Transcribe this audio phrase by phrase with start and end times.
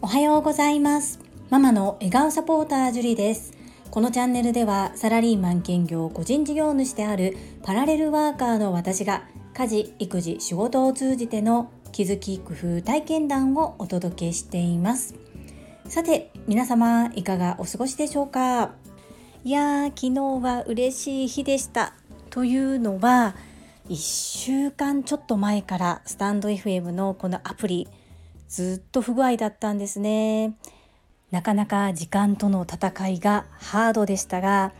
[0.00, 1.18] おはようございます。
[1.50, 3.52] ママの笑顔サポータージュリです。
[3.90, 9.24] このチャンネルではサラリーマン兼業個人事業主であるパラレルワーカーの私が
[9.54, 15.16] 家事育児仕事を通じての気づき工夫体験談をお届けしています。
[15.88, 18.70] さて皆様いかがお過ごしでしょうか？
[19.42, 21.94] いやー昨日は嬉しい日でした。
[22.30, 23.34] というのは
[23.88, 27.88] 1週間ちょっと前からスタンド FM のこのアプリ
[28.48, 30.56] ずっと不具合だったんですね。
[31.30, 34.72] なかなか時間との戦いがハードでしたが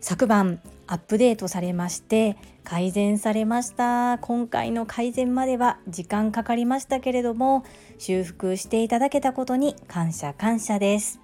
[0.00, 4.16] 昨晩アップデートされまして改善されました。
[4.18, 7.64] 今回の改善までは時間かかりましたけれども
[7.98, 11.20] 修復していただけたことに感謝感謝です。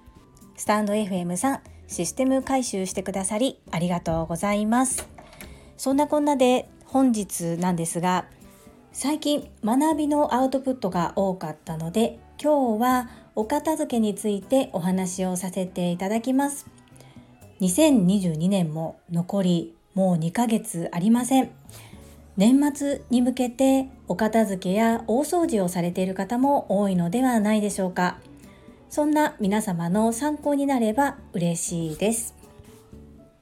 [0.57, 5.07] スタンド FM さんシステム改修してくださりありがとうございます。
[5.75, 8.25] そんなこんなで本日なんですが
[8.91, 16.67] 最近学びのアウトプットが多かったので今日はお片付けについてお話をさせていただきます。
[17.61, 21.51] 2022年も残りもう2ヶ月ありません。
[22.35, 28.17] 年末に向けてお片付けや大掃除をされている方も多いのではないでしょうか。
[28.89, 32.35] そんな皆様の参考になれば嬉しいです。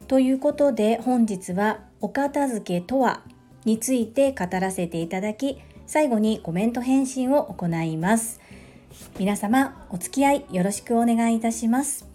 [0.07, 3.23] ということで本日はお片付けとは
[3.69, 8.39] について語らせていただき最後にコメント返信を行います。
[9.19, 12.07] 皆様お付き合いよろしくお願いいたします。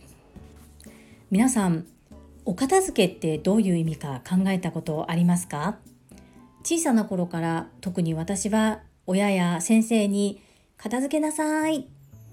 [1.31, 1.87] 皆さん
[2.45, 5.79] お片付けってどういう意味か考えたことありますか？
[6.65, 10.43] 小さな頃から特に私は親や先生に
[10.77, 11.87] 片付けなさい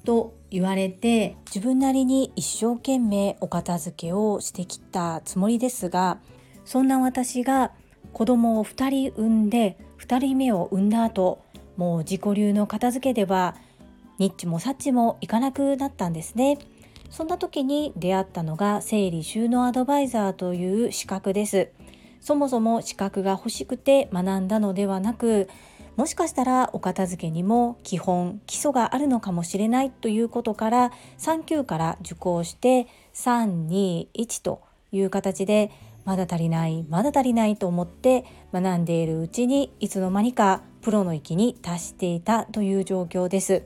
[0.04, 6.18] と言われて自分なりに一生懸命お片付けをしてきたつもりですが
[6.66, 7.72] そんな私が
[8.14, 11.44] 子供を2人産んで2人目を産んだ後
[11.78, 13.56] もう自己流の片付けでは
[14.20, 16.60] ニッチもサッチもいかなくなったんですね。
[17.10, 21.70] そんな時に出会ったのが整理収納アドバイザーという資格です。
[22.22, 25.50] そもそも資格が欲しくて学んだのではなく
[25.98, 35.72] もしかしたらお片付けにも基本基礎があるのかもしれないということから3級から受講して321という形で
[36.12, 43.64] まだ足りないまだ足りないと思って学んでいるうちにいつの間にかプロの域に達していたという状況です。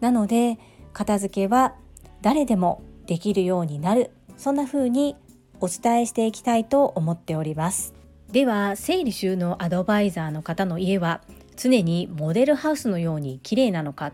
[0.00, 0.58] なので
[0.94, 1.74] 片付けは
[2.22, 5.14] 誰でもできるようになるそんな風に
[5.60, 7.92] お伝えしていきたいと思っております。
[8.32, 11.20] では整理収納アドバイザーの方の家は
[11.54, 14.12] 常にモデルハウスのように綺麗なのか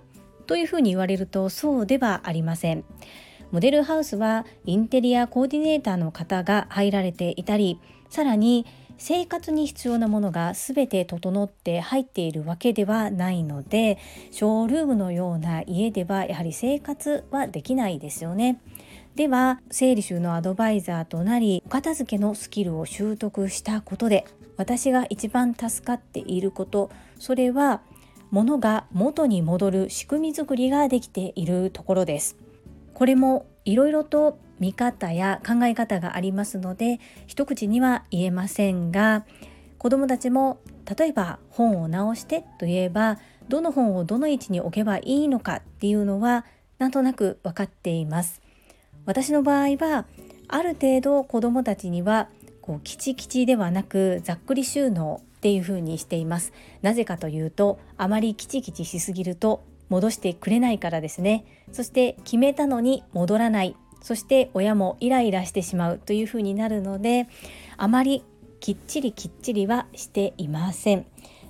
[0.48, 2.82] というふうに言われるとそうではありません。
[3.50, 8.66] モデルハウスはインテリアコーディネーターの方が入られていたりさらに
[8.98, 13.98] 生活に必要なものが全て整って入っているわけではないので
[14.30, 18.60] ショールームのような家ではやはり生活はできないですよね。
[19.14, 24.24] では整理収納アドバイザーとなりお片付けのスキルを習得したことで
[24.56, 27.80] 私が一番助かっていることそれは
[28.30, 32.36] 物が元に戻る仕組み作りができているところです
[33.00, 39.24] これもいろいろと見方や考え方がありますので一口には言えませんが
[39.78, 40.60] 子どもたちも
[40.98, 43.18] 例えば本を直してといえば
[43.48, 46.44] どの本をどの位置に置けばいいのかっていうのは
[46.78, 48.42] なんとなく分かっています。
[49.06, 50.04] 私の場合は
[50.48, 52.28] ある程度子どもたちには
[52.60, 56.52] こうキチキチではなくざっくり収納っていう風にしています。
[56.82, 61.44] なぜかというとあまりキチキチしすぎると戻してくれないからですね。
[61.72, 63.76] そして決めたのに戻らない。
[64.02, 67.28] そして親もイライラしてしまうというふうになるので
[67.76, 68.24] あまり
[68.58, 71.04] きっちりきっちりはしていません。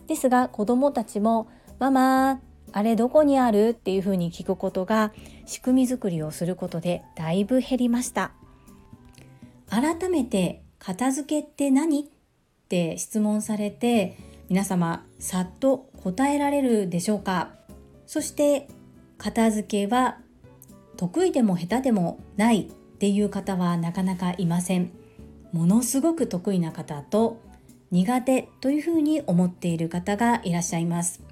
[0.08, 1.46] ですが子どもたちも
[1.78, 2.40] 「ママ
[2.72, 5.12] あれどこにある?」っていうふうに聞くことが
[5.46, 8.32] 仕組み作りをすることでだいぶ減りました。
[9.68, 12.00] 改めて片付けって何？
[12.00, 12.04] っ
[12.68, 14.16] て質問されて
[14.48, 17.59] 皆様さっと答えられるでしょうか？
[18.10, 18.66] そして
[19.18, 20.18] 片付けは
[20.96, 22.64] 得意でも下手でもないっ
[22.98, 24.90] ていう方はなかなかいません。
[25.52, 27.40] ものすごく得意な方と
[27.92, 31.22] 苦手というふうに思っている方がいらっしゃいます。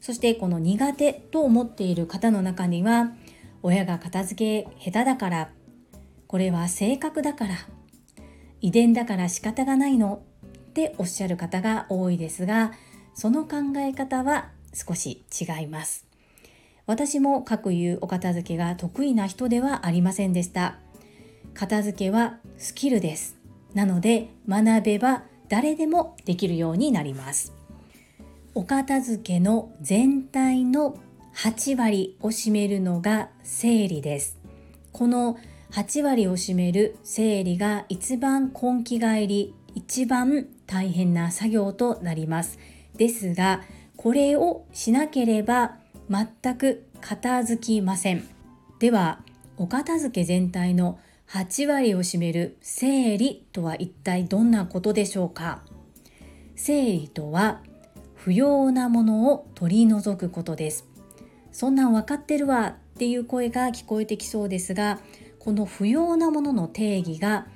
[0.00, 3.12] そしてこの苦手と思っている方の中には
[3.62, 5.50] 親が片付け下手だから
[6.26, 7.54] これは性格だから
[8.60, 12.72] 遺伝だから仕方がないのっておっしゃる方が多いですが
[13.14, 16.03] その考え方は少し違います。
[16.86, 20.78] 私も各言うお片付けが得意な人ではありませんでした。
[21.54, 23.36] 片付けはスキルです。
[23.72, 27.52] なので学べば誰でもできるようになります。
[28.54, 30.96] お片付けの全体の
[31.34, 34.38] 8割を占めるのが整理です。
[34.92, 35.38] この
[35.72, 42.58] 8割を占める整理が一番根気がいり一番大変な作業となります。
[42.96, 43.62] ですが
[43.96, 45.76] これをしなければ
[46.10, 48.24] 全く片付きません。
[48.78, 49.20] では
[49.56, 50.98] お片付け全体の
[51.28, 55.62] 8割を占める整理とは一体どんなことでしょうか？
[56.56, 57.62] 整理とは
[58.14, 60.86] 不要なものを取り除くことです。
[61.52, 64.98] そんなん分かってるわっていう声が聞こえてきそうですが
[65.38, 67.46] この不要なものの定義が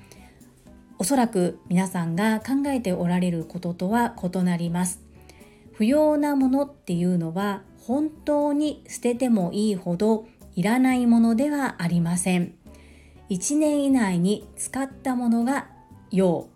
[0.97, 5.01] おそらく皆さんが考えておられることとは異なります。
[5.73, 12.53] 不要なものっていうのは本当に捨ててもいいほどいらないものではありません。
[13.31, 15.69] 1年以内に使ったものが
[16.11, 16.49] 用。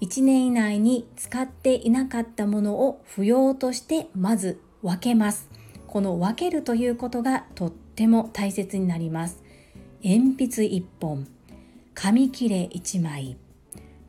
[0.00, 5.50] 1年以内に使っていなかったものを不要としてまず分けます。
[5.88, 9.42] この分けるということがとっても大切になります。
[10.02, 11.28] 鉛筆1本。
[11.92, 13.36] 紙切れ1枚。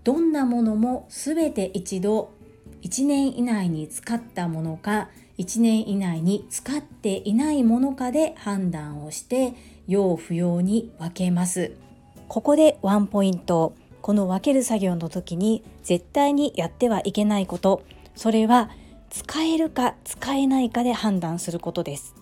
[0.06, 2.31] どんなものも全て一度
[2.83, 9.53] 1年以内に使ったものか1年以内に使っていないものかで判断をして
[9.88, 11.71] 要不要に分けます。
[12.27, 13.74] ここでワンポイント。
[14.01, 17.83] この分ける作業の時に絶対にやってはいけないこと。
[18.15, 18.69] それは
[19.09, 22.15] 使えるか使えないかで判断することです。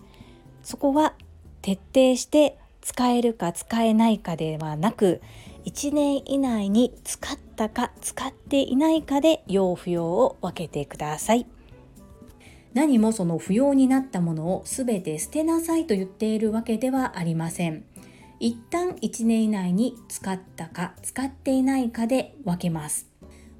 [0.62, 1.14] そこは
[1.60, 5.20] 徹底して使えるか使えないかではなく
[5.64, 11.46] 1年以内に使ったか使っていないかで要不要を分けてください。
[12.74, 17.84] 何もその不要になったものを全て捨てなさいと言っているわけではありません。
[18.40, 23.08] 一旦1年以内に使ったか使っていないかで分けます。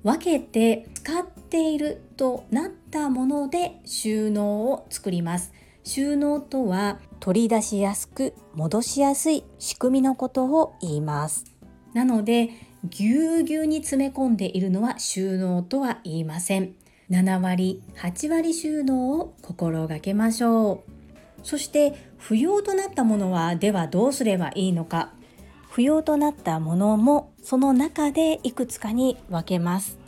[0.02, 5.52] 分けて使っているとなったもので収納を作ります。
[5.84, 11.44] 収納とは取り出しやすく戻しやすい仕組みのことを言います。
[11.92, 12.50] なので
[12.84, 16.74] ぎゅうぎゅうに詰め込んでいるのは収納とは言いません。
[17.10, 20.92] 7割8割収納を心がけましょう。
[21.42, 25.12] そして不要となったものはではどうすればいいのか。
[25.70, 29.98] 不要となったものもその中でいくつかに分けます。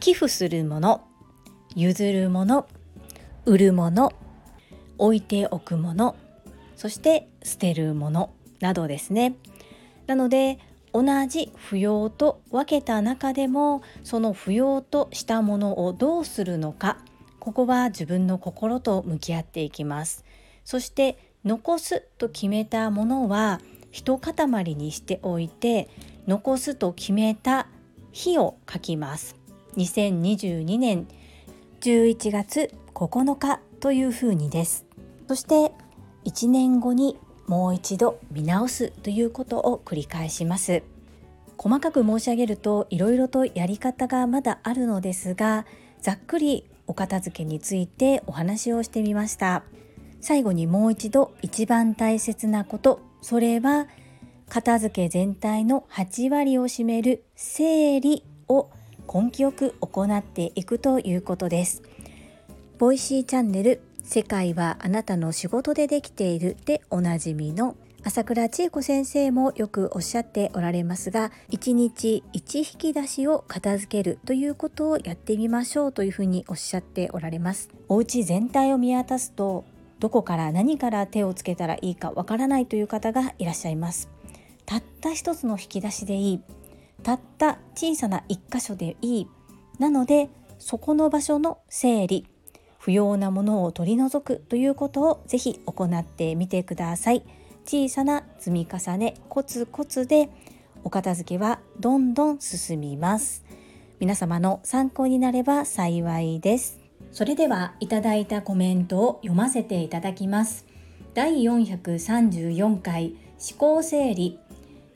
[0.00, 1.02] 寄付するもの
[1.76, 2.66] 譲るもの
[3.44, 4.12] 売るもの
[4.98, 6.16] 置いておくもの
[6.76, 8.30] そして捨てるもの
[8.60, 9.34] などですね。
[10.06, 10.58] なので
[10.92, 16.98] 同じ不要と分けた中でもその不要としたものをどうするのか
[17.38, 20.24] ここは自分の心と向き合っていきます。
[20.64, 23.60] そして残すと決めたものは
[23.90, 24.36] 一塊
[24.76, 25.88] にしておいて
[26.26, 27.66] 残すと決めた
[28.12, 29.36] 日を書きます。
[29.76, 31.08] 2022年
[31.80, 34.84] 11月9日というふうにです。
[35.28, 35.72] そして
[36.24, 37.16] 1年後に
[37.50, 40.84] もう一度見直すということを繰り返します。
[41.56, 45.66] 細かく申し上げるといろいろとやり方がまだあるのですが
[46.00, 49.64] ざっくりお片付けについてお話をしてみました。
[50.20, 53.00] 最後にもう一度一番大切なこと。
[53.20, 53.88] それは
[54.48, 58.70] 片付け全体の8割を占める整理を
[59.12, 61.82] 根気よく行っていくということです。
[62.78, 63.80] ボイシーチャンネル
[64.12, 77.68] 世界はあなたの仕事でできているでおなじみの朝倉千恵子先生もよくおっしゃっておられますが1日1引き出しを片付けるということをやってみましょうというふうにおっしゃっておられます。
[77.88, 79.64] お家全体を見渡すと
[80.00, 84.10] どこから何から手をつけたらいいかわからないという方がいらっしゃいます。
[84.66, 86.40] たった一つの引き出しでいい。
[87.04, 89.28] たった小さな一箇所でいい。
[89.78, 92.26] なのでそこの場所の整理。
[92.80, 97.22] 不要なものを取り除くということをぜひ行ってみてください。
[97.66, 100.30] 小さな積み重ねコツコツで
[100.82, 103.44] お片付けはどんどん進みます。
[103.98, 106.80] 皆様の参考になれば幸いです。
[107.12, 110.64] それではいただいたコメントを読ませていただきます。
[111.12, 114.38] 第434回思考整理。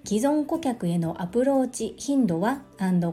[0.07, 2.63] 既存顧客へのアプローチ頻度は？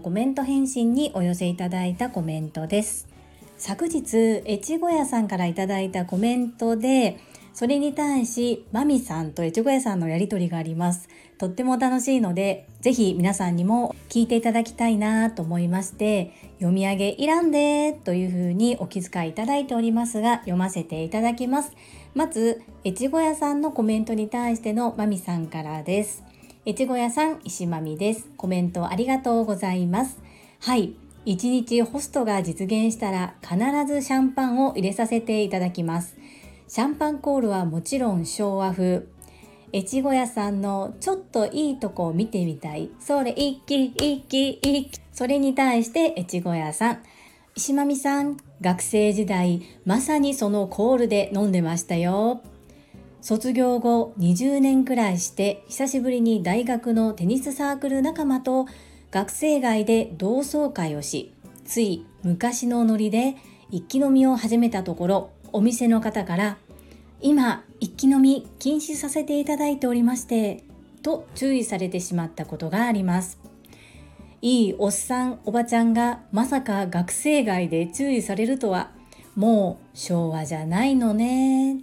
[0.02, 3.11] コメント返信にお寄せいただいたコメントです。
[3.62, 5.54] 昨日越後屋さんからいい
[5.92, 7.20] たコメントで
[7.54, 11.08] それに対しマミさんと越後屋さんのやりとりがあります。
[11.38, 21.72] とっても楽しいのでぜひ皆さんにも聞いていただきたいなと思いまして読み上げいらんでというふうにお気遣いいただいておりますが読ませていただきます。
[22.16, 26.24] まず越後屋さんのコメントに対してのまみさんからです。
[26.66, 28.28] 越後屋さん石まみです。
[28.38, 30.18] コメントありがとうございます。
[30.62, 30.94] はい。
[31.26, 36.16] 1日ホストが実現したら必ずシャンパンを入れさせていただきます。
[36.68, 39.04] シャンパンコールはもちろん昭和風。
[39.74, 42.90] 越後屋さんのちょっといいとこを見てみたい。
[43.00, 47.04] それ一気一気一気それに対して越後屋さん。
[47.56, 52.42] 石間美さん学生時代まさにそのコールで飲んでましたよ。
[53.22, 58.66] 卒業後20年くらいして久しぶりに大学のテニスサークル仲間と
[59.12, 61.34] 学生街で同窓会をし
[61.66, 63.36] つい昔のノリで
[63.70, 66.58] 一気飲みを始めたところお店の方から
[67.22, 70.64] 「今一気飲み禁止させていただいておりまして」
[71.04, 73.40] と注意されてしまったことがあります。
[74.44, 78.92] いいおっさんおばちゃんがまさか学生街で注意されるとは
[79.36, 81.78] もう昭和じゃないのね。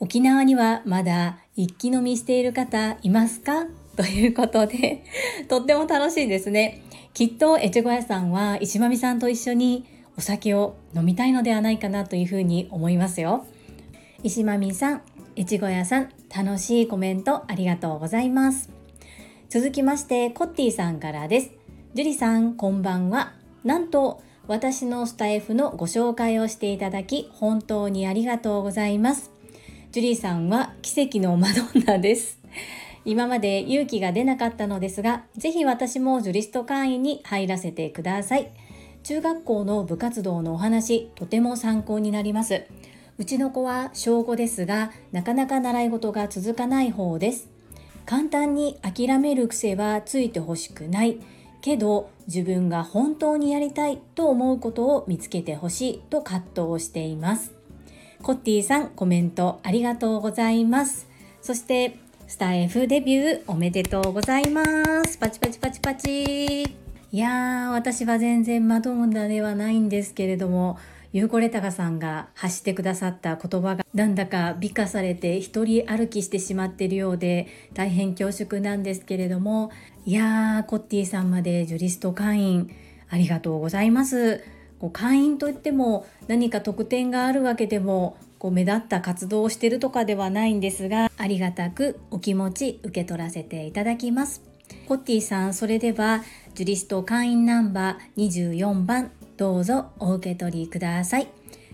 [0.00, 3.66] 沖縄にはまだ一気飲みしている方いますか？
[3.96, 5.04] ということで、
[5.48, 6.82] とっても楽しいですね。
[7.12, 9.84] きっと越後屋さんは石間美さんと一緒に
[10.16, 13.46] お酒を飲みたいのではないかなというふうに思いますよ。
[14.22, 15.02] 石間美さん、
[15.36, 18.70] 越後屋さん、楽しいコメントありがとうございます。
[19.48, 21.50] 続きまして、コッティさんからです。
[21.94, 23.34] 樹里さん、こんばんは。
[23.64, 29.30] なんと、私のスタイフのご紹介をしていただき、本当にありがとうございます。
[29.92, 32.40] ジュリーさんは奇跡のマドンナです。
[33.04, 38.50] 今まで勇気が出なかったのですが、ぜひ私もジュリスト会員に入らせてください。
[39.02, 42.64] 中学校の部活動のお話、とても参考になります。
[43.18, 47.48] うちの子は小5ですが、なかなか習い事が続かない方です。
[48.06, 51.18] 簡単に諦める癖はついてほしくない。
[51.64, 57.54] けど自分が本当にやりたいと思うことを見つけてほしいと葛藤しています。
[58.22, 61.08] コッティさんコメントありがとうございます。
[61.40, 61.96] そして
[62.34, 64.64] スタイフデビューおめでとうございま
[65.04, 65.18] す。
[65.18, 66.62] パチパチパチパチ。
[66.64, 66.66] い
[67.12, 70.76] やー、私は全然マドンナではないんですけれども、
[71.12, 79.70] ユーコレタカさんが発してくださった言葉がなんだか美化されて一人歩きしてしまっているようで大変恐縮なんですけれども
[80.04, 82.74] いやーコッティさんまでジュリスト会員
[83.10, 84.42] ありがとうございます
[84.80, 94.42] こう会員といっても何か特典があるわけでもこう目立った活動をしてるとかではないんですがありがたくお気持ち受け取らせていただきます。
[94.86, 96.22] コッティさんそれでは
[96.54, 101.28] ジュリスト会員ナンバー24番どうぞお受け取りください。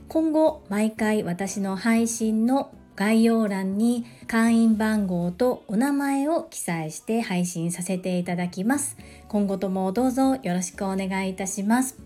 [0.06, 8.96] 今後毎回私の配信の概要欄に会員番号とお名前を記載して配信させていただきます。
[9.26, 11.98] 今後ともどうぞよろしくお願いいたします。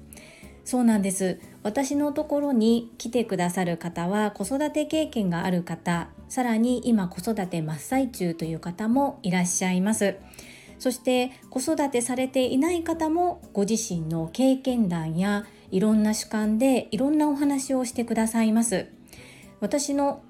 [0.65, 1.39] そうなんです。
[1.65, 10.17] 私のところに来てくださる方は子育て経験がある方さらに今子育て真っ最中という方もいらっしゃいます。
[10.79, 18.87] そして子育てされていない方もご自身の経験談やいろんな主観でいろんなお話をしてくださいます。
[19.61, 20.23] 私の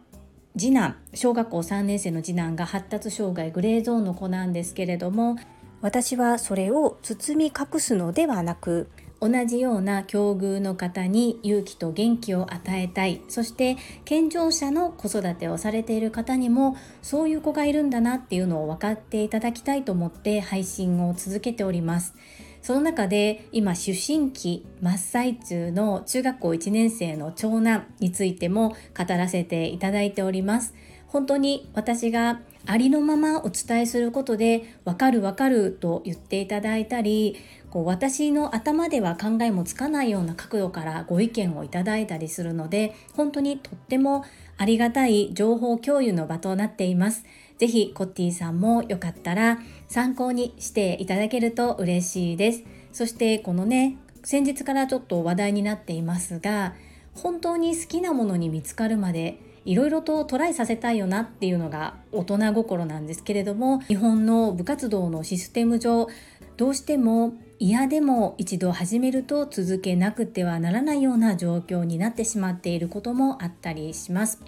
[0.57, 5.37] 次男小学校3年生の次男が発達障害グレーゾーンの子なんですけれども
[5.81, 8.89] 私はそれを包み隠すのではなく
[9.25, 13.23] 同じような境遇の方に勇気と元気を与えたい。
[13.29, 22.15] そして健常者の子育てをされている方にもそういう子がいるんだなっていうのを分かっていただきたいと思って配信を続けております。
[22.61, 30.75] その中で今思春期真っ最中の中学校1年生の長男についても語らせていただいております。
[31.15, 37.37] 本当に私がありのままお伝えすることでわかるわかると言っていただいたり
[37.71, 44.25] こう私の頭では考えもつかないような角度からご意見をいただいたりするので本当にとっても
[44.59, 47.25] ありがたい情報共有の場となっています。
[47.59, 52.65] ぜひコッティさんもよかったら参考にしていただけると嬉しいです。
[52.93, 56.75] そしてこのね先日からちょっと話題になっていますが
[57.15, 66.09] 本当に好きなものに見つかるまでいろいろとトライさせたいよなっていうのが大人心なんですけれども日本の部活動のシステム上
[66.57, 74.43] どうしても嫌でも一度始めると続けなくてはならないような状況になってしまっていることもあったりします。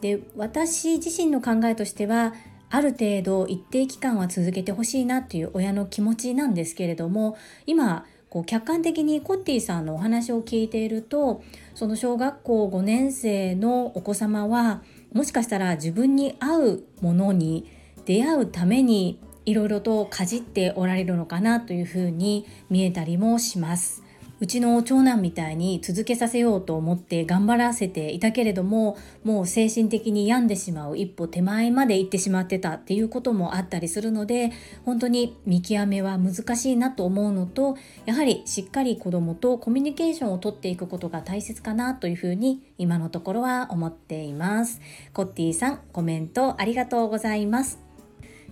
[0.00, 2.34] で私自身の考えとしては
[2.68, 7.36] ある程度一定期間は続けてほしいなっていう親の気持ちなんですけれども
[7.66, 8.04] 今
[8.34, 11.44] こう客観的にコッティさんのお話を聞いていると
[11.76, 17.70] その小学校5年生のお子様はもしかしたら自分に合うものに
[18.06, 24.03] 出会うためにいろいろとかじっておられるのかなというふうに見えたりもします。
[24.40, 34.50] うちの長男みたいに続けさせようと思って頑張らせていたけれどももう精神的に病んでしまう一歩手前まで行ってしまってたっていうこともあったりするので
[34.84, 37.76] 本当に見極めは難しいなと思うのと
[38.06, 44.80] やはりしっかり子どもとコミュニケーションをとっていくことが大切かなというふうに今のところは思っています。
[45.12, 47.78] コッティさんコメントありがとうございます。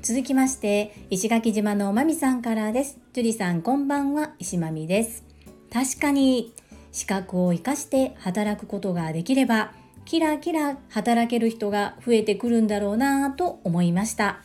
[0.01, 2.99] 続きまして石垣島のまみさんからです。
[3.13, 5.32] 樹里さんこんばんは石まみです。
[5.73, 6.53] 確かに
[6.93, 9.73] 資格を生かして働くことができれば
[10.05, 14.43] キラキラ働ける人が増えてくるんだろうなぁと思いました。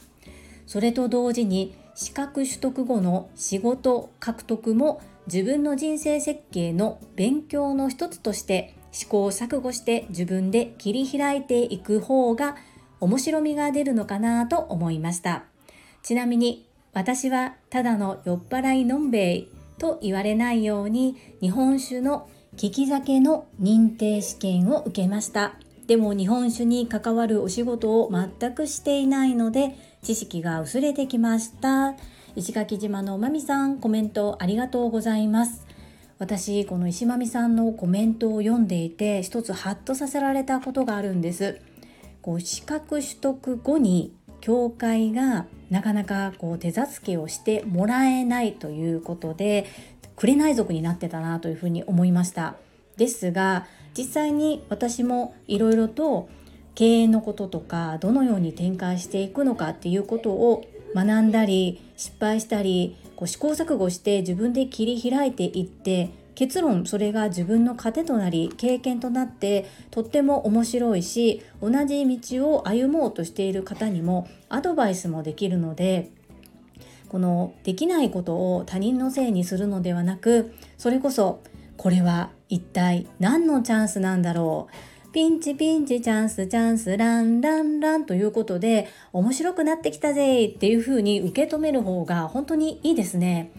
[0.65, 12.55] それと同時に資格取得後の仕事獲得も自分の人生設計の勉強の一つとして試行錯誤して自分で切り開いていく方が
[13.00, 15.43] 面白みが出るのかなと思いました。
[16.03, 22.29] ちなみに私はただの酔っ払いのんべいと言われないように日本酒の
[22.62, 25.55] 利き酒の認定試験を受けました。
[25.86, 31.96] でも日本酒に関わるお仕事を全くしていないので知識が薄れてきました。
[32.36, 35.65] 石垣島のまみさんコメントありがとうございます。
[36.19, 41.62] 私この石まみさんのコメントを読んでいて一つハッとさせられたことがあるんです。
[42.22, 44.16] こう資格取得後に
[44.47, 49.65] 教会がなかなかこう手助けをしてもらえないということで
[50.15, 52.55] 紅族になってたなというふうに思いました。
[52.95, 56.29] ですが実際に私もいろいろと
[56.75, 60.63] 経営のこととかどのように展開していくのかっていうことを
[60.95, 76.12] 学んだり失敗したりこう試行錯誤して自分で切り開いていって結論それが自分の糧となり経験となってとっても面白いし同じ道を歩もうとしている方にもアドバイスもできるので
[77.10, 81.41] このできないことを他人のせいにするのではなくそれこそ
[81.75, 84.67] これは一体何のチャンスなんだろ
[85.10, 85.12] う？
[85.12, 93.51] ピンチピンチチャンスチャンスランランランということで面白くなってきたぜっていう風に受け止める方が本当にいいですね。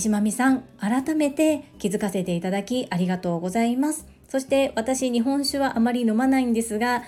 [0.00, 4.06] 石まみさん、改めて気づかせていただきありがとうございます。
[4.30, 7.02] そして私、日本酒はあまり飲まないんですが、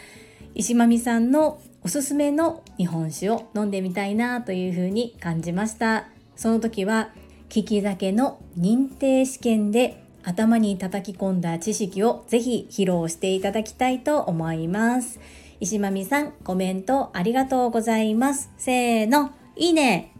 [0.54, 6.08] 石まみさんのおすすめの日本酒を飲んでみたいなというふうに感じました。
[6.36, 7.14] その時は、
[7.54, 15.18] 利き酒の認定試験で頭に叩き込んだ知識をぜひ披露していただきたいと思います。
[15.60, 18.50] 石まみさん、コメントありがとうございます。
[18.58, 20.12] せーの、いいね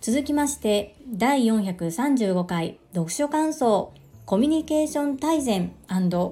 [0.00, 3.92] 続きまして第435回読書感想
[4.26, 5.72] コミュニケーション大全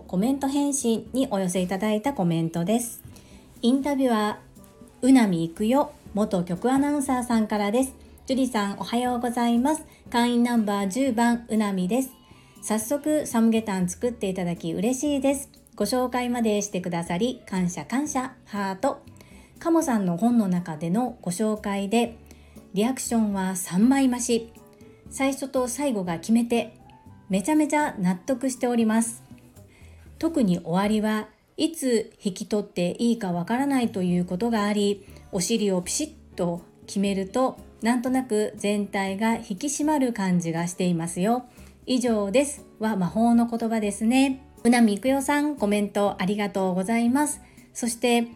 [0.06, 3.02] コメント返信にお寄せいただいたコメントです。
[3.62, 7.94] インタビュアーうなみいくよ元局アナウンサーさんからです。
[8.26, 9.82] ジュリさんおはようございます。
[10.10, 12.10] 会員ナンバー10番うなみです。
[12.62, 15.50] 早速サムゲタン作っていただき嬉しいです。
[15.74, 19.02] ご紹介までしてくださり感謝感謝ハート。
[19.58, 22.18] カモさんの本の中でのご紹介で
[22.76, 24.52] リアクションは3倍増し。
[25.08, 26.76] 最初と最後が決めて
[27.30, 29.22] めちゃめちゃ納得しております。
[30.18, 41.46] 特に終わりはいつ引き取っていいかわからないということがありお尻をピシッと決めるとなんとなく全体が引き締まる感じがしていますよ。
[41.86, 42.66] 以上です。
[42.78, 44.44] は魔法の言葉ですね。
[44.64, 47.40] うなみいくよさんコメントありがとうございます。
[47.72, 48.26] そして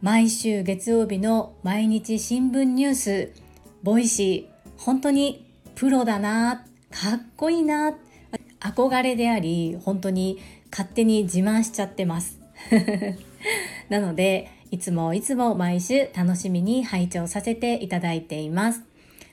[0.00, 3.43] 毎週月曜日の毎日新聞ニュース。
[3.84, 4.82] ボイシー。
[4.82, 5.44] 本当に
[5.74, 6.64] プロだな。
[6.90, 7.92] かっこいいな。
[8.58, 10.38] 憧れであり本当に
[10.70, 12.40] 勝手に自慢しちゃってます。
[13.90, 18.80] なのでいつもいつも毎週楽しみに拝聴させていただいています。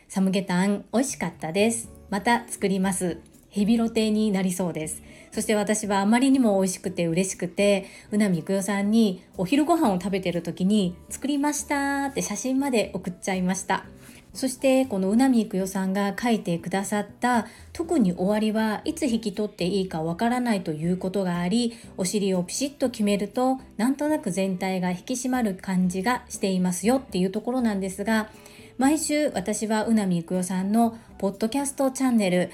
[0.10, 1.90] サムゲタン美味しかったです。
[2.10, 3.20] また作ります。
[3.52, 5.02] ヘビロテになりそうです。
[5.32, 13.86] そして私はあまりにも美味しくて嬉しくてうなみくよさんにお昼ご飯を食べてる時に作りましたって写真まで送っちゃいました。
[14.34, 28.30] そしてこのうなみいくよさんが書いてくださった特に終わりはいつ引き取っていいかわからないということがありお尻をピシッと決めるとなんとなく全体が引き締まる感じがしていますよっていうところなんですが
[28.78, 32.52] 毎週私はうなみいくよさんのポッドキャストチャンネル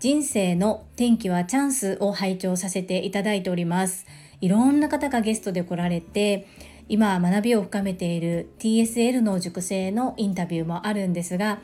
[0.00, 4.06] 人生の天気はチャンスを拝聴させていただいております。
[4.40, 6.46] いろんな方がゲストで来られて
[6.88, 11.60] 今学びを深めている TSL の塾生のインタビューもあるんですが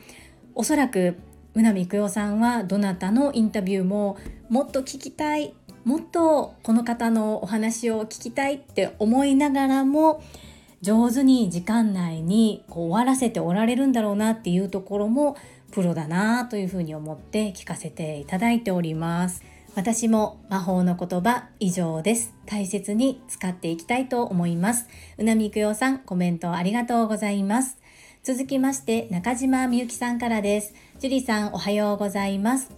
[0.55, 1.17] おそらく
[1.55, 10.23] うなみくよさんはどなたのインタビューももっと聞きたいもっとこの方のお話を聞きたいって思いながらも
[10.81, 15.37] 上手に時間内にこう終わらせておられるんだろうなっていうところも
[15.73, 19.43] プロだなというふうに思って聞かせていただいております。
[19.77, 22.33] 私も魔法の言葉以上です。
[22.47, 24.87] 大切に使っていきたいと思います。
[25.19, 27.79] うなみくよさん、コメントありがとうございます。
[28.23, 30.75] 続きまして、中島みゆきさんからです。
[31.01, 32.71] 樹里さん、おはようございます。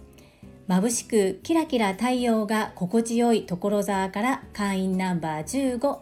[0.67, 5.99] 眩しくキラキラ太陽が心地よい所沢から会員ナンバー15、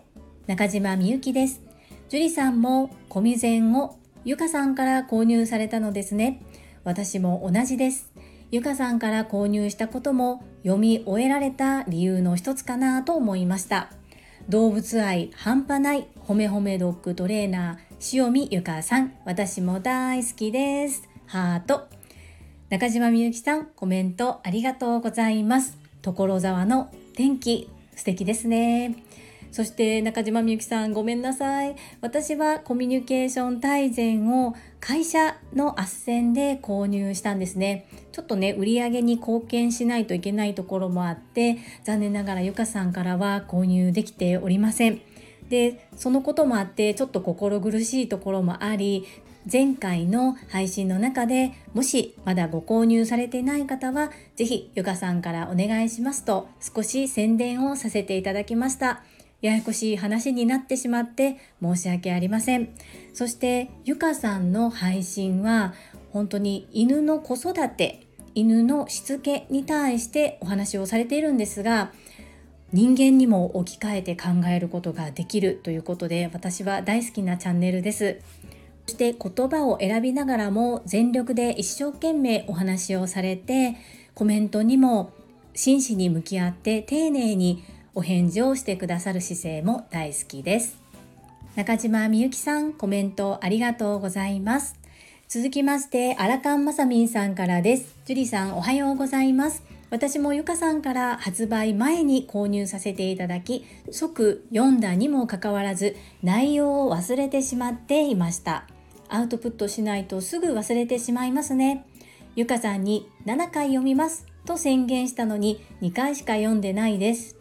[0.47, 1.61] 中島みゆきです。
[2.07, 6.41] 樹里さんもコミゼンをゆかさんから購入されたのですね。
[6.85, 8.14] 私も同じです。
[8.51, 13.91] ゆかさんから購入したことも読み終えられた理由の一つかなと思いました。
[14.47, 21.09] 動物愛半端ないほめほめドッグトレーナー塩見ゆかさん、私も大好きです。
[21.25, 21.87] ハート。
[22.69, 25.77] 中島みゆきさん、コメントありがとうございます。
[26.01, 28.95] 所沢の天気素敵ですね。
[29.55, 31.77] そして中島みゆきさんごめんなさい。
[32.01, 37.87] 私はコミュニケーション大全を会社の斡旋で購入したんですね。
[38.11, 44.99] ちょっとね売り上げに貢献しないといけないところもあって残念ながらゆかさんからは購入できておりません。
[45.47, 49.05] でそのこともあってちょっと心苦しいところもあり
[49.49, 59.01] 前回の配信の中でもしまだご購入されてない方は是非ゆかさんからお願いしますと少し宣伝をさせていただきました。
[59.45, 62.69] ややこしい話になってしまって申し訳ありません。
[63.13, 65.75] そしてゆかさんの配信は
[66.11, 71.91] 本当に犬の子育て犬のしつけに対してお話をされているんですが
[72.73, 78.19] 人間にも置き換えて考えることができるということで私は大好きなチャンネルです。
[78.87, 83.77] そして言葉を選びながらも全力で一生懸命お話をされて
[84.15, 85.11] コメントにも
[85.53, 87.63] 真摯に向き合って丁寧に
[87.95, 90.77] お返事をしてくださる姿勢も大好きです。
[91.55, 94.77] 中島みゆきさん、コメントありがとうございます。
[95.29, 97.95] 続きまして、アラカンマサミンさんからです。
[98.05, 99.63] ジュリさん、おはようございます。
[99.89, 108.67] 私もゆかさんから発売前に購入させていただき、即読んだにもかかわらず、内容を忘れてしまっていました。
[109.07, 111.85] アウトプットしないとすぐ忘れてしまいますね。
[112.35, 117.34] ゆかさんに7回読みますと宣言したのに2回しか読んでないです。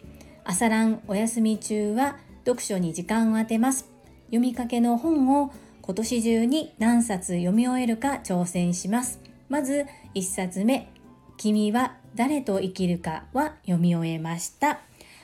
[0.47, 3.89] 朝ランお休み中は読書に時間を当てます。
[4.27, 9.21] 読みかけの本を今年中に何冊読み終えるか挑戦します。
[9.49, 10.91] まず1冊目、
[11.39, 14.81] 君は誰と生きるかは読み終えました。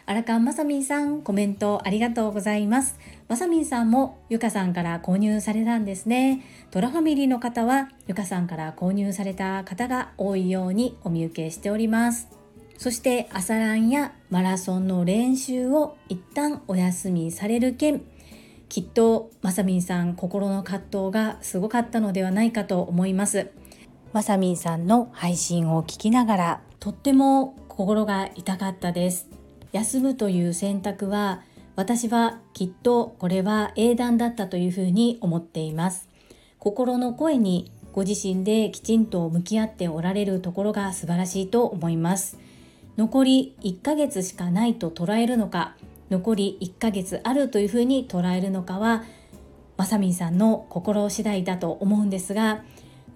[0.07, 2.99] 荒川まさみんさん、コメントありがとうございます。
[3.29, 6.43] まさみんさんもゆかさんから購入されたんですね。
[6.71, 12.39] トラファミリーの方はゆかさんから購入された方が多いようにお見受けしております。
[12.81, 18.01] そして朝ランやマラソンの練習を一旦お休みされる件。
[18.71, 23.51] きっとまさみんさん心の葛藤がすごかったのではないかと思います。
[24.14, 29.29] まさみんさんの配信を聞きながらとっても心が痛かったです。
[29.73, 31.43] 休むという選択は
[31.77, 36.09] 私はきっとこれは英断だったというふうに思っています。
[36.59, 42.38] 心の声にご自身できちんと向き合っておられるところが素晴らしいと思います。
[43.01, 45.75] 残り1ヶ月しかないと捉えるのか
[46.11, 49.05] 残り1ヶ月あるというふうに捉えるのかは
[49.79, 52.63] まさみんさんの心次第だと思うんですが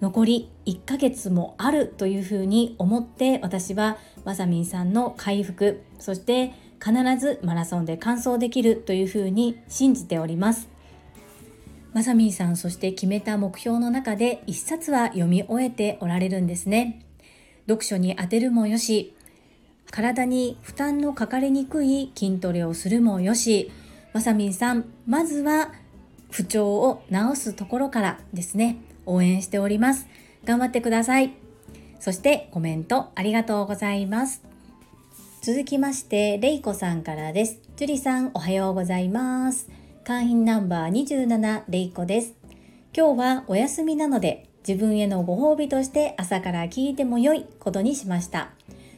[0.00, 10.70] 残り1ヶ月もあるというふうに思って私はまさみんさんの回復そして必ずマラソンで完走できるというふうに信じております。
[11.92, 17.04] まさみんさんそして決めた目標の中で1冊は読み終えておられるんですね。
[17.66, 19.14] 読書に当てるもよし
[19.94, 23.70] 体に負担のかかりにくい筋トレをするもよし、
[24.12, 25.70] まさみんさん、まずは
[26.32, 30.08] 不調を治すところからですね、応援しております。
[30.44, 31.32] 頑張ってください。
[32.00, 34.42] そしてコメントありがとうございます。
[35.42, 37.60] 続きまして、れいこさんからです。
[37.76, 39.68] 樹里さん、おはようございます。
[40.02, 42.34] 会員ナンバー27、れいこです。
[42.92, 48.50] 今日はお休みなので、自分へのご褒美として朝から聞いても良いことにしました。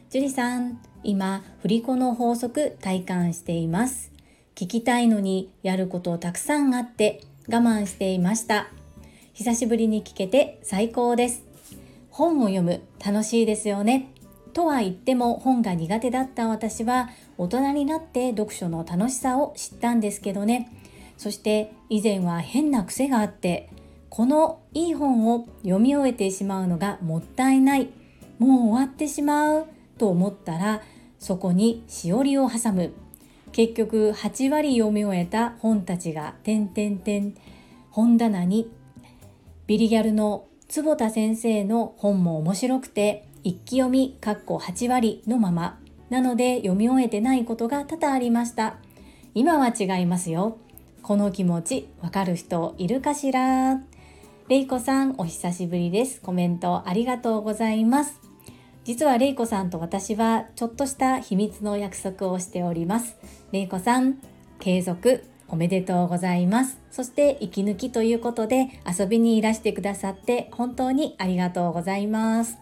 [0.08, 4.10] 樹里さん、今、振り子の法則体感しています。
[4.56, 8.66] 聞きたいのにやることたくさんあって我慢していました。
[9.32, 11.44] 久しぶりに聞けて最高です。
[12.10, 14.10] 本を読む楽しいですよね。
[14.52, 20.72] とは言っても本が苦手だった私は大人になって読書の楽しさを知ったんですけどね。
[21.16, 23.70] そして以前は変な癖があって
[24.10, 27.90] このいい本を読み終えてしまうのがもったいない
[28.40, 29.66] もう終わってしまう
[29.98, 30.82] と思ったら
[31.18, 32.92] そこにしおりを挟む。
[33.52, 37.34] 結局8割読み終えた本たちが点々点
[37.90, 38.70] 本棚に
[39.66, 45.78] ビリギャルの坪田先生の本も面白くて一気読みかっこ8割のまま。
[46.10, 48.76] なので読み終えてないことが多々ありました。
[49.34, 50.58] 今は違いますよ。
[51.02, 53.80] この気持ちわかる人いるかしら？
[54.48, 56.20] れいこさんお久しぶりです。
[56.20, 58.25] コメントありがとうございます。
[58.86, 63.16] 実はれいこさんと私はちょっとした秘密の約束をしております。
[63.50, 64.18] れいこさん
[64.60, 66.78] 継続おめでとうございます。
[66.92, 72.58] そして息抜きということで遊びにいらしてくださって本当にありがとうございます。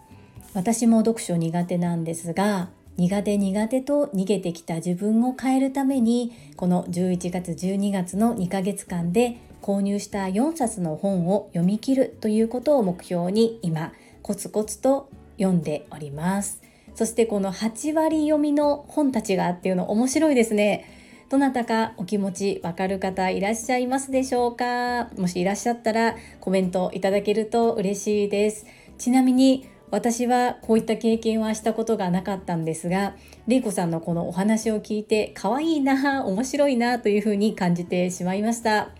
[0.55, 16.62] 私も読書苦手なんですが苦手苦手と逃げてきた自分を変えるためにこの11月12月の2ヶ月間で購入した4冊の本を読み切るということを目標に今コツコツと読んでおります。
[16.94, 20.85] そしてこの8割読みの本たちがっていうの面白いですね。
[21.31, 25.09] どなたかお気持ちわかる方いらっしゃいますでしょうか？
[25.16, 28.66] もしいらっしゃったらコメントいただけると嬉しいです。
[28.99, 33.16] ちなみに私はこういった経験はしたことがなかったんですが、
[33.49, 38.90] れいこさんのこのお話を聞いて可愛いな、面白いなというふうに感じてしまいました。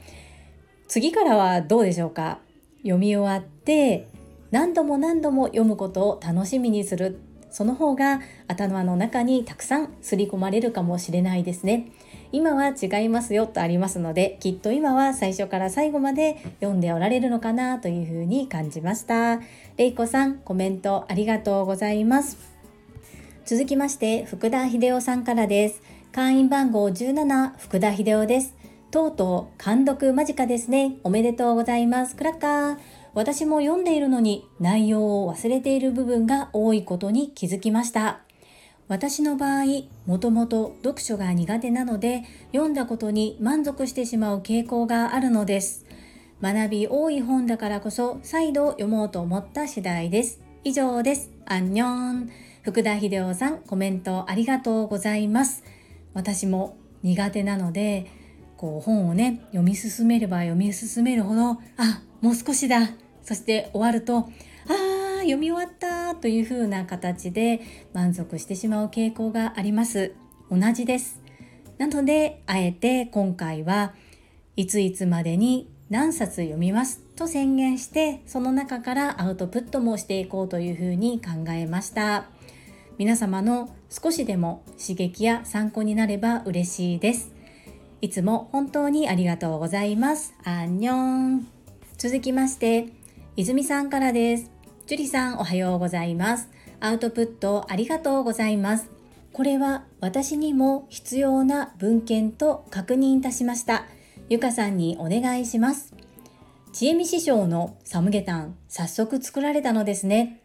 [0.89, 2.39] 次からはどうでしょうか？
[2.83, 4.09] 読み終わって
[4.55, 7.19] 何度も何度も読むことを楽しみにする。
[7.51, 11.89] その方が頭の中にたくさん刷り込まれるかもしれないですね。
[12.31, 19.41] 今は違いますよとありますのできっと今は最初から最後まで読んでおられるのかなというふうに感じました。
[19.77, 22.39] れいこさんコメントありがとうございます。
[23.45, 25.83] 続きまして福田秀夫さんからです。
[26.13, 28.55] 会員番号17福田秀夫です。
[28.93, 30.99] とうとう監読間近ですね。
[31.03, 32.15] おめでとうございます。
[32.15, 33.04] クラッカー。
[33.15, 38.21] 私も読んでいるのに内容を忘れている部分が多いことに気づきました。
[38.89, 39.65] 私の場合、
[40.05, 45.87] もともと読書が苦手なので、読んだことに満足してしまう傾向があるのです。
[46.43, 50.41] 学び多い本だからこそ再度読もうと思った次第です。
[50.65, 51.31] 以上です。
[51.47, 52.31] アンニョン。
[52.63, 55.63] 福田秀夫さん、コメントありがとうございます。
[56.15, 58.11] 私も苦手なので、
[58.57, 62.91] こう本をね、読み進めれば読み進めるほど、あ、もう少しだ
[63.25, 67.61] そして終わるとあー読み終わったという風な形で
[67.93, 70.15] 満足してしまう傾向があります。
[70.51, 71.21] 同じです。
[71.79, 73.95] なのであえて今回は
[74.57, 77.01] いついつまでに何冊読みます。
[77.17, 82.27] と宣言してその中からアウトプットもしていこうというふうに考えました。
[82.99, 87.33] 皆様の少しでも刺激や参考になれば嬉しいです。
[88.01, 90.35] いつも本当にありがとうございます。
[90.45, 91.47] アンニョン。
[91.97, 93.04] 続きまして
[93.37, 94.53] 泉さんからです。
[94.87, 96.49] 樹里さんおはようございます。
[96.79, 98.89] アウトプットありがとうございます。
[99.33, 103.87] これは私にも必要な文献と確認いたしました。
[104.29, 105.93] ゆかさんにお願いします。
[106.73, 110.41] ちえみ師匠のサムゲタン、早速作られたのですね。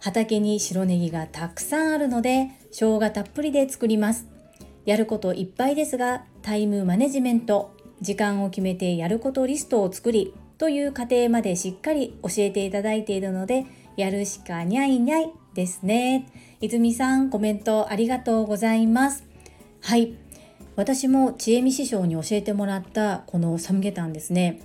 [0.00, 4.26] 畑に白ネギがたくさんあるので、生姜たっぷりで作ります。
[4.84, 13.66] やることいっぱいですが、タイムマネジメント、時間を決めてやることリストを作り、という過程までしっかり教えていただいているので、
[13.96, 16.26] やるしかにゃいにゃいですね。
[16.60, 19.24] 泉さん、コメントありがとうございます。
[19.82, 20.14] はい。
[20.74, 24.60] 私もちえみ師匠に教えてもらったこのサムゲタンですね。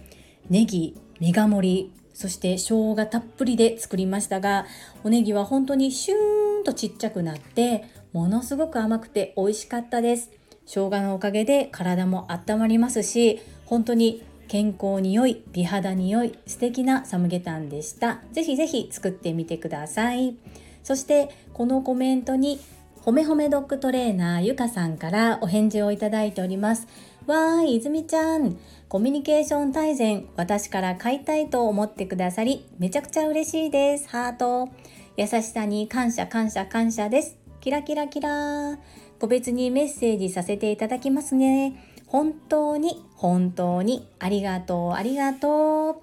[0.49, 4.65] ネギ、メガ盛り、そして生姜たっぷりで作りましたが、
[5.03, 10.31] おネギは本当にシューンとちっちゃくなって、ものすごく甘くて美味しかったです。
[10.65, 18.19] 生姜のおかげで体も温まりますし、本当に健康に良い、美肌に良い、素敵なサムゲタンでした。
[18.33, 20.35] ぜひぜひ作ってみてください。
[20.83, 22.59] そしてこのコメントに
[22.99, 26.85] ほめほめドッグトレーナーゆかさんからお返事をいただいております。
[27.27, 28.57] わーい、泉ちゃん。
[28.89, 34.09] コミュニケーション大全、私から買いたいと思ってくださり、めちゃくちゃ嬉しいです。
[34.09, 34.67] ハート。
[35.15, 37.37] 優しさに感謝感謝感謝です。
[37.61, 38.77] キラキラキラ
[39.17, 41.90] 個別にメッセージさせていただきますね。
[42.11, 45.95] 本当に本当にありがとうありがとう。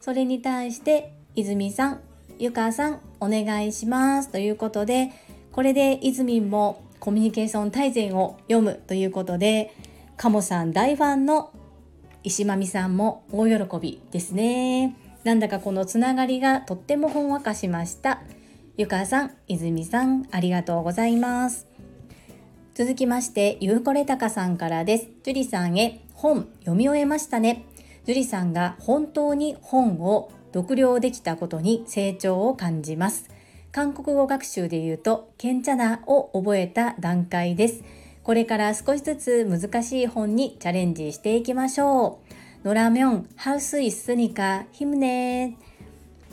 [0.00, 2.00] それに対して泉さん、
[2.38, 5.10] ゆかさんお願いしますということで、
[5.50, 9.74] これで泉もコミュニケーション大全を読むということで、
[10.16, 11.50] カモさん大ファンの
[12.22, 14.96] 石まみさんも大喜びですね。
[15.24, 18.22] なんだかこのつながりがとってもほんわかしました。
[18.76, 21.71] ゆかさん、泉さん、ありがとうございます。
[22.82, 25.08] 続きまして、ゆうこれたかさんからです。
[25.22, 27.64] 樹里さんへ本読み終えましたね。
[28.06, 33.30] 樹里さんが本当に本を読了できたことに成長を感じます。
[33.70, 37.84] 韓国語学習で言うと、ケンチャナを覚えた段階です。
[38.24, 42.18] これから少しずつ難しい本にチャレンジしていきましょ
[42.64, 42.66] う。
[42.66, 45.56] ノラミョン、ハウスイスニカ、ヒムネ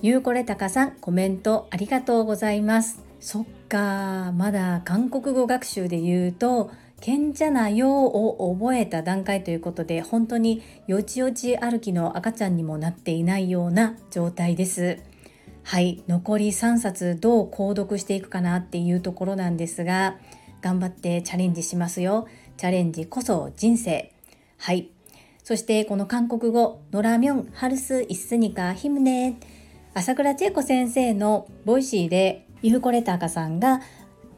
[0.02, 3.04] ゆうこれたかさん、コメントありがとうございます。
[3.20, 15.00] そっかまだ韓国語学習で言うと賢者なよを覚えた段階ということで本当によちよち歩きの赤ちゃんにもなっていないような状態です。
[15.64, 16.04] はい。
[16.08, 20.18] 残り3冊どう購読していくかなっていうところなんですが
[20.62, 22.28] 頑張ってチャレンジしますよ。
[22.58, 24.12] チャレンジこそ人生。
[24.58, 24.90] はい。
[25.44, 29.39] そしてこの韓国語너라면 할 수 있으니까 힘내
[29.94, 33.82] 朝倉千恵子先生のボイシーでユーコレタカさんが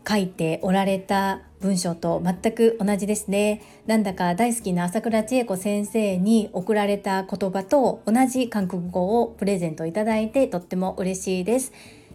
[0.07, 3.62] 書いておられた文章と全く同じですね。
[3.86, 11.71] なんだか大好きな朝倉千恵子先生に送られた言葉と同じ韓国語をプレゼントいただいてとっても嬉しいです。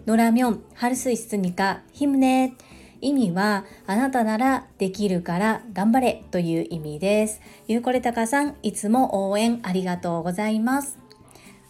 [0.07, 2.55] ノラミョン、ハルスイスニカ、ヒムネ。
[3.01, 7.41] 意味はあなたならできるから頑張れという意味です。
[7.69, 10.99] ゆうこれたかさん、いつも応援ありがとうございます。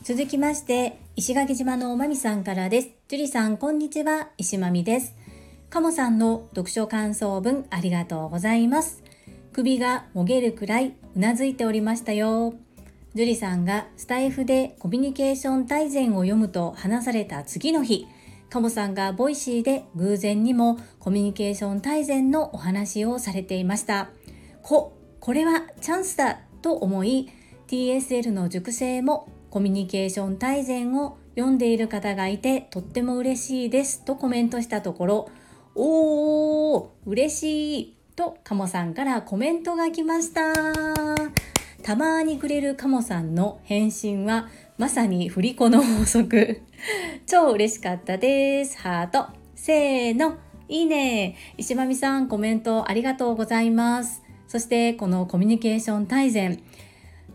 [0.02, 2.90] 続きまして、石垣島のまみさんからです。
[3.08, 4.28] 樹里さん、こんにちは。
[4.36, 5.16] 石まみです。
[5.70, 9.02] カモさんの読書感想文ありがとうございます。
[9.54, 12.52] 首がもげるくらいうなずいておりましたよ。
[13.14, 18.06] 樹里さんがスタイフでコミュニケーション大全を読むと話された次の日、
[18.50, 24.10] カモさんがボイシーで偶然にもコミュニケーション大全のお話をされていました。
[24.60, 27.30] こ、これはチャンスだと思い、
[27.68, 35.30] TSL の塾生もコミュニケーション大全を読んでいる方がいてとっても嬉しいですとコメントしたところ、
[35.74, 40.52] おー、嬉しいとカモさんからコメントが来ました。
[41.82, 46.62] たまにくれるカモさんの返信はまさに振り子の法則。
[47.26, 48.78] 超嬉しかったです。
[48.78, 49.26] ハート。
[49.54, 50.34] せーの。
[50.68, 51.36] いいね。
[51.56, 54.22] 石まみさんコメントありがとうございます。
[54.48, 56.60] そしてこのコミュニケーション大全。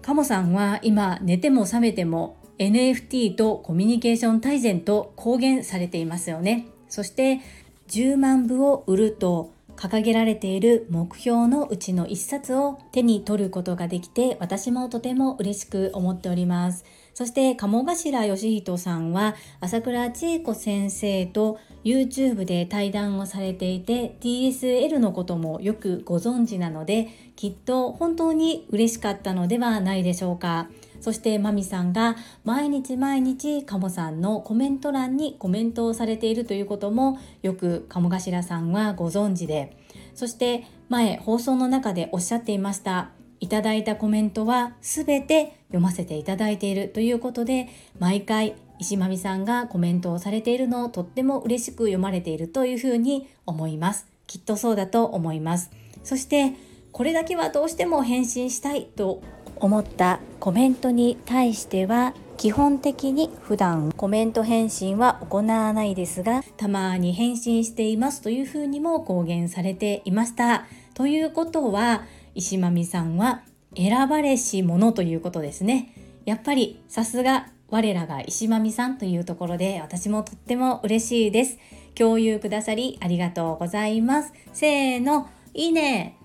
[0.01, 6.67] カモさんは今寝ても覚めても NFT とコミュニケーション大全と公言されていますよね。
[6.89, 7.39] そして
[7.87, 16.83] 10万部を売ると掲げられている目標のうちの1冊を手に取ることができて私もとても嬉しく思っております。
[17.13, 30.69] そして鴨頭義人さんは朝倉千恵子先生と YouTube で対談をされていて TSL のこともよくご存知なのできっと本当に嬉しかったのではないでしょうか。
[31.01, 39.75] そしてマミさんが毎日毎日カモさんのコメント欄にコメントをされているということもよく鴨頭さんはご存知で
[40.13, 43.09] そして前放送の中でおっしゃっていました
[43.41, 47.67] いただいたコメントはすべて読ませていただいているということで
[47.99, 54.07] 毎回石まみさんがコメントをされているのをとっても嬉しく読まれているというふうに思います。
[54.27, 55.71] きっとそうだと思います。
[56.03, 56.53] そして
[56.91, 59.21] これだけはどうしても返信したいと
[59.55, 70.65] 思ったコメントに対しては基本的に普段コメント返信は行わないですがたまに返信していますというふうにも公言されていました。
[70.93, 72.03] ということは
[72.35, 73.43] 石まみさんは
[73.75, 75.93] 選ばれし者ということですね
[76.25, 81.57] やっぱりさすが我らが石まみさんというところで私もとっても嬉しいです
[81.95, 86.17] 共有くださりありがとうございますせーのいいね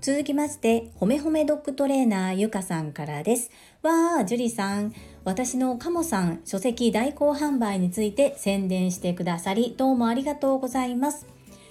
[0.00, 3.50] 続きまして、ほめほめドッグトレーナーゆかさんからです。
[3.82, 4.94] わー、樹里さん。
[5.24, 11.26] 私のカモさん書籍代行販売について宣伝してくださり、どうもありがとうございます。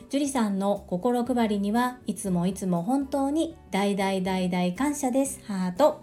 [0.09, 5.39] 樹里さんの心配りにはいつもいつも本当に大大大大感謝です。
[5.45, 6.01] ハート。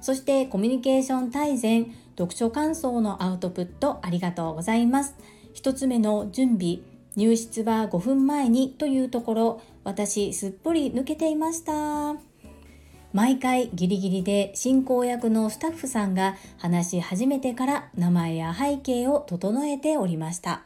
[0.00, 5.14] そしてコミュニケーション大全、読書感想のアウトプットありがとうございます。
[5.52, 6.78] 一つ目の準備、
[7.14, 12.14] 入室は5分前にというところ、私すっぽり抜けていました
[13.12, 20.62] 毎回ギリギリで進行役のスタッフさんが話し始めてから名前や背景を整えておりました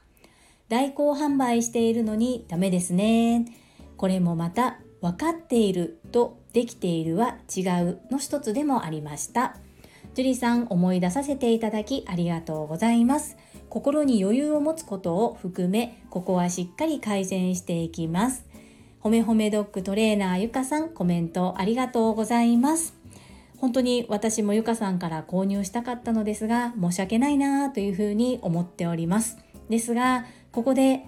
[0.68, 3.46] 代行販売しているのにダメですね。
[3.96, 9.56] これもまた分かっているとできているは違うの一つでもありました。
[10.14, 13.36] 樹里さん思い出させていただきありがとうございます。
[13.68, 18.44] 心に余裕を持つことを含めここはしっかり改善していきます。
[19.00, 22.94] ほめほめドッグトレーナーゆかさんコメントありがとうございます。
[23.58, 29.38] 本当に私もゆかさんから購入したかったのですが申し訳ないなというふうに思っております。
[29.68, 31.06] ですがここで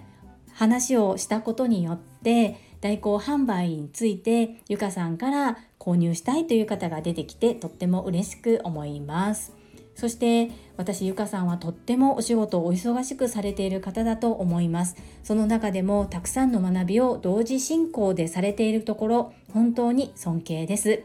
[0.53, 9.55] 話をしたことによって代行販売についてゆかさんから購入したいという方が出てきてとっても嬉しく思います。
[9.95, 14.95] そして私ゆかさんはとってもお仕事をお忙しくされている方だと思います。
[15.23, 21.01] その中でもたくさんの学びを同時進行でされているところ本当に尊敬です。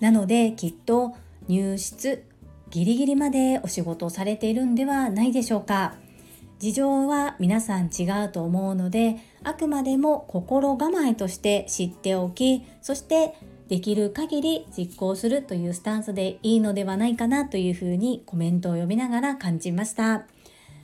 [0.00, 1.14] なのできっと
[1.46, 2.24] 入室
[2.70, 5.96] ギリギリまでお仕事をされているんではないでしょうか。
[6.62, 13.34] 事情は皆さん違うと思うのであくまでも心構えとして知っておきそして
[13.66, 20.22] できる限り実行するというスタンスでいいのではないかなというふうにコメントを読みながら感じました。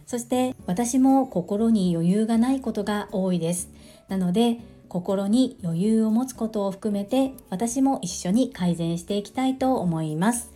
[0.04, 3.70] そして私も心に余裕がないことが多いです。
[4.08, 4.58] なので
[4.88, 10.50] 心に余裕を持つことを含めて私も一緒に改善していきたいと思います。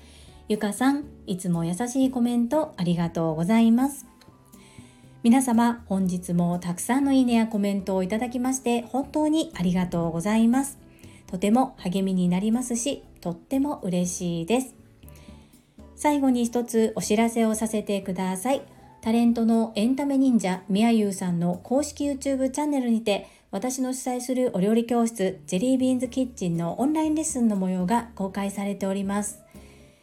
[0.48, 4.11] ゆかさんいつも優しいコメントありがとうございます。
[5.22, 10.82] 皆様本日もたくさんのいいねやコメントをいただきまして本当にありがとうございます
[11.32, 14.74] とても励みになりますし、とっても嬉しいです。
[15.96, 18.60] 最後に一つお知らせをさせてください。
[19.00, 29.41] タレントのエンタメ忍者みやゆうさんの公式 YouTube チャンネルにて私の主催するお料理教室ジェリービーンズキッチンのオンラインレッスンの模様が公開されております。